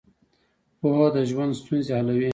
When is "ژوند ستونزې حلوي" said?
1.29-2.29